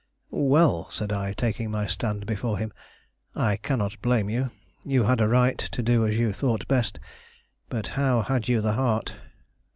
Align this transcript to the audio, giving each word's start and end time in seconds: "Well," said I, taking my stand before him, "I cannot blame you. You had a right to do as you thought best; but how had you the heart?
"Well," 0.31 0.89
said 0.89 1.11
I, 1.13 1.33
taking 1.33 1.69
my 1.69 1.85
stand 1.85 2.25
before 2.25 2.57
him, 2.57 2.73
"I 3.35 3.55
cannot 3.57 4.01
blame 4.01 4.31
you. 4.31 4.49
You 4.83 5.03
had 5.03 5.21
a 5.21 5.27
right 5.27 5.59
to 5.59 5.83
do 5.83 6.07
as 6.07 6.17
you 6.17 6.33
thought 6.33 6.67
best; 6.67 6.99
but 7.69 7.89
how 7.89 8.23
had 8.23 8.47
you 8.47 8.61
the 8.61 8.73
heart? 8.73 9.13